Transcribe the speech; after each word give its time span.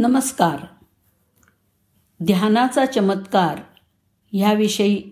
नमस्कार. 0.00 0.56
ध्यानाचा 2.24 2.86
चमत्कार 2.86 3.60
ह्याविषयी 4.32 5.02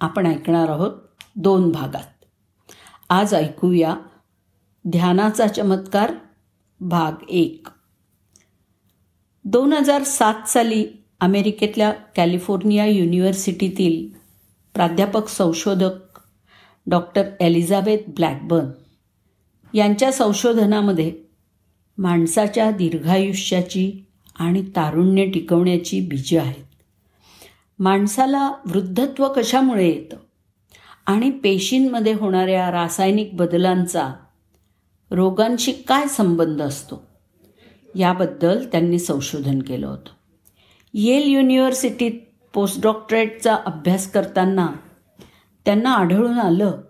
आपण 0.00 0.26
ऐकणार 0.26 0.68
आहोत 0.68 0.92
दोन 1.36 1.70
भागात. 1.70 2.24
आज 3.08 3.34
ऐकूया 3.34 3.96
ध्यानाचा 4.88 5.46
चमत्कार 5.46 6.12
भाग 6.80 7.12
एक. 7.28 7.68
दोन 9.44 9.72
हजार 9.72 10.02
सात 10.02 10.48
साली 10.48 10.86
अमेरिकेतल्या 11.20 11.92
कॅलिफोर्निया 11.92 12.86
युनिव्हर्सिटीतील 12.86 14.18
प्राध्यापक 14.74 15.28
संशोधक 15.28 16.20
डॉक्टर 16.86 17.24
एलिझाबेथ 17.40 17.98
ब्लॅकबर्न 18.08 18.68
यांच्या 19.74 20.12
संशोधनामध्ये 20.12 21.18
माणसाच्या 21.98 22.70
दीर्घायुष्याची 22.70 24.04
आणि 24.38 24.62
तारुण्य 24.62 25.26
टिकवण्याची 25.30 26.00
बीजं 26.00 26.40
आहेत. 26.40 26.64
माणसाला 27.78 28.48
वृद्धत्व 28.48 29.28
कशामुळे 29.36 29.88
येतं? 29.88 30.16
आणि 31.06 31.30
पेशींमध्ये 31.30 32.12
होणाऱ्या 32.12 32.70
रासायनिक 32.70 33.36
बदलांचा 33.36 34.12
रोगांशी 35.10 35.72
काय 35.72 36.06
संबंध 36.06 36.62
असतो? 36.62 37.06
याबद्दल 37.94 38.66
त्यांनी 38.66 38.98
संशोधन 38.98 39.62
केलं 39.62 39.86
होतं. 39.86 40.10
येल 40.94 41.28
युनिव्हर्सिटीत 41.28 42.12
पोस्ट 42.54 42.82
डॉक्टरेटचा 42.82 43.54
अभ्यास 43.54 44.12
करताना 44.12 44.68
त्यांना 45.64 45.92
आढळून 45.92 46.38
आलं 46.38 46.80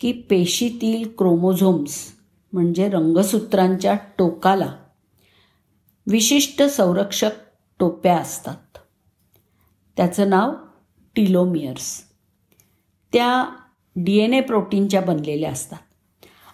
की 0.00 0.12
पेशीतील 0.12 1.08
क्रोमोझोम्स 1.18 2.06
म्हणजे 2.52 2.88
रंगसूत्रांच्या 2.88 3.94
टोकाला 4.18 4.72
विशिष्ट 6.10 6.62
संरक्षक 6.62 7.30
टोप्या 7.78 8.16
असतात. 8.16 8.78
त्याचं 9.96 10.30
नाव 10.30 10.52
टिलोमियर्स. 11.16 12.02
त्या 13.12 13.44
डी 13.96 14.18
एन 14.18 14.34
ए 14.34 14.40
प्रोटीनच्या 14.40 15.00
बनलेल्या 15.00 15.50
असतात. 15.50 15.78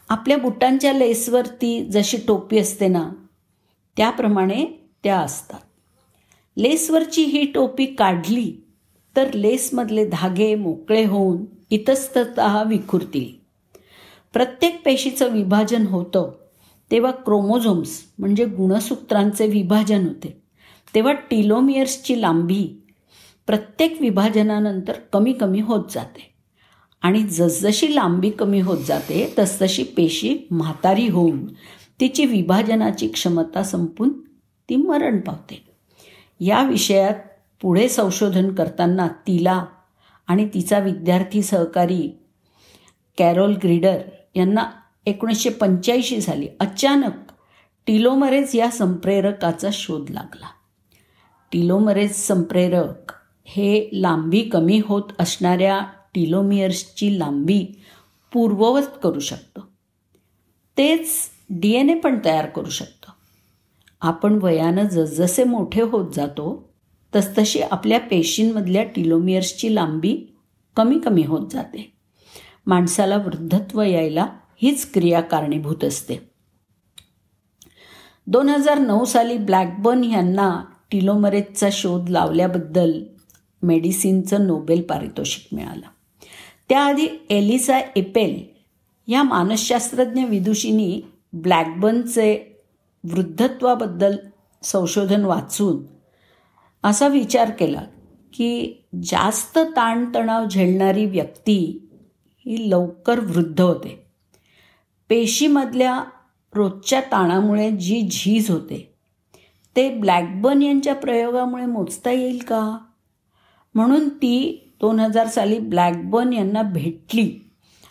आपल्या 0.08 0.38
बुटांच्या 0.38 0.92
लेसवरती 0.92 1.84
जशी 1.84 2.16
टोपी 2.28 2.58
असते 2.58 2.88
ना 2.88 3.10
त्याप्रमाणे 3.96 4.66
त्या 5.04 5.20
असतात. 5.20 5.60
लेसवरची 6.56 7.24
ही 7.24 7.52
टोपी 7.52 7.86
काढली 7.86 8.56
तर 9.16 9.32
लेसमधले 9.32 10.08
धागे 10.08 10.54
मोकळे 10.54 11.04
होऊन 11.04 11.44
इतस्तत 11.70 12.41
विखुरतील. 12.66 13.44
प्रत्येक 14.32 14.82
पेशीचं 14.84 15.32
विभाजन 15.32 15.86
होतं. 15.86 16.32
तेव्हा 16.90 17.10
क्रोमोझोम्स 17.10 18.02
म्हणजे 18.18 18.44
गुणसूत्रांचे 18.44 19.46
विभाजन 19.46 20.06
होते. 20.06 20.42
तेव्हा 20.94 21.12
टिलोमियर्सची 21.12 22.20
लांबी 22.20 22.82
प्रत्येक 23.46 24.00
विभाजनानंतर 24.00 24.92
कमी 25.12 25.32
कमी 25.32 25.60
होत 25.60 25.84
जाते. 25.90 26.34
आणि 27.02 27.22
जसजशी 27.22 27.94
लांबी 27.94 28.30
कमी 28.30 28.60
होत 28.60 28.78
जाते 28.78 29.34
तसतशी 29.38 29.82
पेशी 29.82 30.38
म्हातारी 30.50 31.08
होऊन 31.08 31.46
तिची 32.00 32.24
विभाजनाची 32.24 33.08
क्षमता 33.08 33.62
संपून 33.62 34.20
ती 34.68 34.76
मरण 34.76 35.20
पावते. 35.20 35.64
या 36.40 36.62
विषयात 36.62 37.14
पुढे 37.62 37.88
संशोधन 37.88 38.54
करताना 38.54 39.08
तिला 39.08 39.64
आणि 40.26 40.48
तिचा 40.54 40.78
विद्यार्थी 40.78 41.42
सहकारी 41.42 42.10
कॅरोल 43.18 43.54
ग्रीडर 43.54 43.98
यांना 44.34 44.64
एकोणीसशे 45.06 45.50
पंच्याऐंशी 45.50 46.20
साली 46.20 46.48
अचानक 46.60 47.12
टिलोमरेज 47.86 48.50
या 48.54 48.70
संप्रेरकाचा 48.70 49.68
शोध 49.72 50.10
लागला. 50.10 50.46
टिलोमरेज 51.52 52.14
संप्रेरक 52.14 53.12
हे 53.44 53.88
लांबी 53.92 54.42
कमी 54.42 54.80
होत 54.84 55.02
असणाऱ्या 55.18 55.80
टिलोमियर्सची 56.14 57.18
लांबी 57.18 57.66
पूर्ववत 58.32 58.98
करू 59.03 59.20
शकतं. 59.20 59.60
तेच 60.78 61.10
डी 61.50 61.72
एन 61.72 61.91
ए 61.91 61.94
पण 61.94 62.19
तयार 62.25 62.47
करू 62.47 62.70
शकतं. 62.70 63.12
आपण 64.00 64.38
वयानं 64.42 64.86
जसजसे 64.86 65.44
मोठे 65.44 65.82
होत 65.82 66.12
जातो 66.14 66.75
तसतशी 67.16 67.60
आपल्या 67.60 68.00
पेशींमधल्या 68.00 68.84
टिलोमियर्सची 68.84 69.75
लांबी 69.75 70.36
कमी 70.76 70.98
कमी 70.98 71.22
होत 71.22 71.50
जाते. 71.50 71.92
माणसाला 72.66 73.16
वृद्धत्व 73.16 73.82
यायला 73.82 74.26
हीच 74.62 74.93
क्रिया 74.93 75.21
कारणीभूत 75.21 75.84
असते. 75.84 76.17
दोन 78.27 78.49
हजार 78.49 78.78
नऊ 78.78 79.05
साली 79.05 79.39
ब्लॅकबर्न 79.39 80.05
यांना 80.05 80.65
टिलोमरेजचा 80.91 81.69
शोध 81.72 82.09
लावल्याबद्दल 82.09 83.05
मेडिसिनचं 83.62 84.47
नोबेल 84.47 84.83
पारितोषिक 84.83 85.55
मिळालं. 85.55 85.87
त्याआधी 86.69 87.06
एलिसा 87.31 87.78
एपेल 87.78 88.44
या 89.12 89.22
मानसशास्त्रज्ञ 89.22 90.25
विदुषींनी 90.25 91.03
ब्लॅकबर्नचे 91.33 92.65
वृद्धत्वाबद्दल 93.05 94.17
संशोधन 94.62 95.25
वाचून 95.25 95.83
असा 96.84 97.09
विचार 97.09 97.50
केला 97.50 97.83
की 98.33 98.73
जास्त 99.03 99.59
ताणतणाव 99.59 100.44
झेलणारी 100.49 101.05
व्यक्ती 101.06 101.88
ही 102.47 102.71
लवकर 102.71 103.19
वृद्ध 103.19 103.61
होते. 103.61 104.06
पेशीमधल्या 105.09 106.05
रोजच्या 106.55 107.00
ताणामुळे 107.00 107.71
जी 107.71 108.09
झीज 108.11 108.50
होते 108.50 108.93
ते 109.77 109.89
ब्लॅकबर्न 109.99 110.62
यांच्या 110.62 110.94
प्रयोगामुळे 110.94 111.67
मोजता 111.67 112.11
येईल 112.11 112.39
का? 112.39 112.78
म्हणून 113.75 114.09
ती 114.09 114.62
दोन 114.81 115.00
हजार 115.00 115.27
साली 115.27 115.59
ब्लॅकबर्न 115.59 116.33
यांना 116.33 116.62
भेटली 116.62 117.41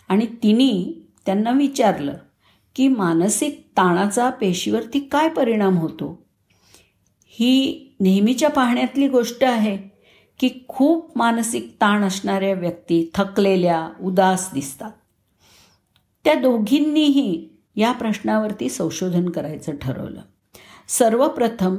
आणि 0.08 0.26
तिने 0.26 1.02
त्यांना 1.26 1.50
विचारलं 1.50 2.14
की 2.74 2.88
मानसिक 2.88 3.66
ताणाचा 3.76 4.30
पेशीवरती 4.30 5.00
काय 5.00 5.28
परिणाम 5.28 5.78
होतो? 5.78 6.26
ही 7.26 7.86
नेहमीच्या 8.00 8.50
पाहण्यातली 8.50 9.08
गोष्ट 9.08 9.44
आहे 9.44 9.76
की 10.38 10.50
खूप 10.68 11.18
मानसिक 11.18 11.76
ताण 11.80 12.04
असणाऱ्या 12.04 12.54
व्यक्ती 12.54 13.10
थकलेल्या 13.14 13.90
उदास 14.02 14.50
दिसतात. 14.54 14.90
त्या 16.26 16.34
दोघींनीही 16.34 17.48
या 17.76 17.92
प्रश्नावरती 17.92 18.68
संशोधन 18.68 19.28
करायचं 19.28 19.76
ठरवलं. 19.76 20.20
सर्वप्रथम 20.88 21.76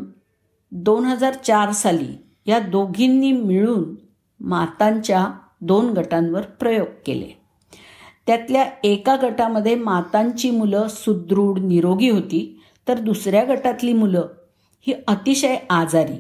दोन 0.72 1.06
हजार 1.06 1.34
चार 1.34 1.72
साली 1.72 2.16
या 2.46 2.60
दोघींनी 2.60 3.32
मिळून 3.32 3.96
मातांच्या 4.40 5.28
दोन 5.62 5.90
गटांवर 5.90 6.42
प्रयोग 6.42 6.88
केले. 7.06 7.28
त्यातल्या 8.28 8.66
एका 8.84 9.16
गटामध्ये 9.16 9.76
मातांची 9.76 10.52
मुलं 10.52 10.88
सुदृढ 10.88 11.60
निरोगी 11.60 12.10
होती 12.10 12.62
तर 12.88 13.00
दुसऱ्या 13.00 13.44
गटातली 13.44 13.94
मुलं 13.94 14.28
ही 14.82 14.94
अतिशय 15.08 15.58
आजारी. 15.70 16.18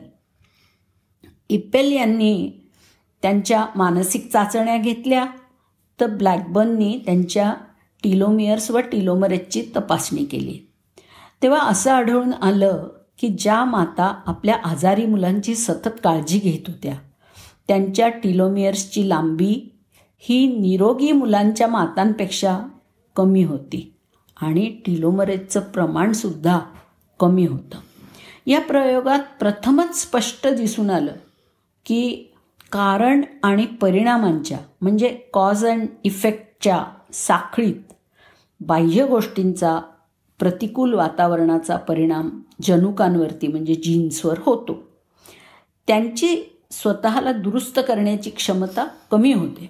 इप्पेल 1.50 1.92
यांनी 1.92 2.52
त्यांच्या 3.22 3.66
मानसिक 3.76 4.32
चाचण्या 4.32 4.78
घेतल्या 4.78 5.26
तर 6.02 6.08
ब्लॅकबर्ननी 6.08 7.02
त्यांच्या 7.06 7.54
टिलोमियर्स 8.07 8.72
व 8.72 8.78
टिलोमरेजची 8.78 9.62
तपासणी 9.75 10.25
केली. 10.25 10.68
तेव्हा 11.44 11.59
असं 11.59 11.91
आढळून 11.91 12.34
आलं 12.34 12.88
की 13.18 13.28
ज्या 13.28 13.66
माता 13.66 14.22
आपल्या 14.25 14.56
आजारी 14.63 15.06
मुलांची 15.06 15.56
सतत 15.56 16.00
काळजी 16.03 16.40
घेत 16.40 16.68
होत्या 16.68 16.94
त्यांच्या 17.68 18.09
टिलोमियर्सची 18.09 19.09
लांबी 19.09 19.72
ही 20.19 20.59
निरोगी 20.59 21.12
मुलांच्या 21.12 21.68
मातांपेक्षा 21.68 22.59
कमी 23.16 23.44
होती 23.44 23.94
आणि 24.41 24.66
टिलोमरेजचं 24.85 25.59
प्रमाणसुद्धा 25.59 26.59
कमी 27.19 27.45
होतं. 27.45 27.78
या 28.45 28.62
प्रयोगात 28.62 29.19
प्रथमच 29.39 30.01
स्पष्ट 30.01 30.48
दिसून 30.48 30.89
आलं 30.89 31.13
की 31.86 32.31
कारण 32.71 33.21
आणि 33.44 33.65
परिणामांच्या 33.65 34.57
म्हणजे 34.81 35.07
कॉज 35.33 35.65
अँड 35.65 35.88
इफेक्टच्या 36.03 36.83
साखळीत 37.13 37.94
बाह्य 38.59 39.06
गोष्टींचा 39.06 39.80
प्रतिकूल 40.39 40.94
वातावरणाचा 40.94 41.75
परिणाम 41.75 42.30
जनुकांवरती 42.62 43.48
म्हणजे 43.48 43.75
जीन्सवर 43.75 44.39
होतो. 44.39 44.83
त्यांची 45.88 46.59
स्वतःला 46.71 47.31
दुरुस्त 47.31 47.80
करण्याची 47.88 48.30
क्षमता 48.30 48.88
कमी 49.12 49.33
होते. 49.33 49.69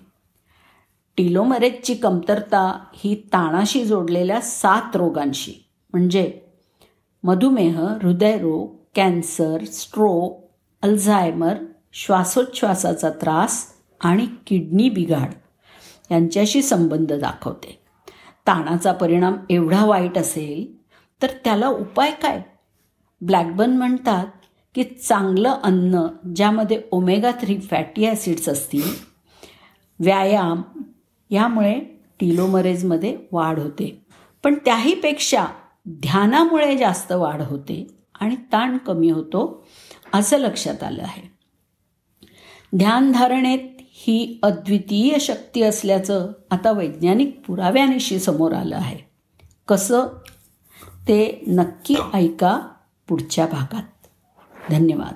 टिलोमरेजची 1.18 1.94
कमतरता 1.96 2.84
ही 2.94 3.16
ताणाशी 3.16 3.86
जोडलेल्या 3.86 4.42
सात 4.42 4.96
रोगांशी 4.96 5.54
म्हणजे 5.94 6.40
मधुमेह 7.24 7.82
हृदयरोग 7.82 8.76
कॅन्सर 8.96 9.64
स्ट्रोक 9.64 10.44
अल्झायमर 10.82 11.56
श्वासोच्छ्वासाचा 11.94 13.10
त्रास 13.10 13.66
आणि 14.02 14.28
किडनी 14.48 14.90
बिघाड 14.90 15.30
यांच्याशी 16.12 16.62
संबंध 16.62 17.14
दाखवते. 17.14 17.87
ताणाचा 18.48 18.92
परिणाम 18.92 19.34
एवढा 19.50 19.86
वाईट 19.86 20.18
असेल 20.18 20.76
तर 21.22 21.28
त्याला 21.44 21.68
उपाय 21.68 22.12
काय? 22.12 22.42
ब्लॅकबर्न 23.22 23.78
म्हणतात 23.78 24.26
की 24.76 24.84
चांगलं 24.84 25.50
अन्न 25.64 26.02
ज्यामध्ये 26.36 26.82
ओमेगा 26.92 27.32
थ्री 27.32 27.60
फॅटी 27.60 28.06
ॲसिड्स 28.06 28.50
असतील 28.50 28.90
व्यायाम 30.00 30.62
यामुळे 31.30 31.80
टिलोमरेजमध्ये 32.20 33.18
वाढ 33.32 33.60
होते. 33.60 34.06
पण 34.44 34.56
त्याहीपेक्षा 34.66 35.46
ध्यानामुळे 35.90 36.78
जास्त 36.78 37.12
वाढ 37.12 37.42
होते 37.42 37.88
आणि 38.20 38.36
ताण 38.36 38.78
कमी 38.78 39.10
होतो 39.10 39.66
असं 40.14 40.38
लक्षात 40.38 40.84
आलं 40.84 41.04
आहे. 41.04 41.22
ध्यानधारणेत 42.76 43.77
ही 44.00 44.40
अद्वितीय 44.44 45.20
शक्ती 45.20 45.62
असल्याचं 45.62 46.32
आता 46.52 46.72
वैज्ञानिक 46.72 47.42
पुराव्यानिशी 47.48 48.20
समोर 48.20 48.54
आलं 48.54 48.76
आहे. 48.76 48.98
कसं? 49.68 50.04
ते 51.08 51.44
नक्की 51.48 51.96
ऐका 52.14 52.62
पुढच्या 53.08 53.46
भागात. 53.46 54.08
धन्यवाद. 54.70 55.14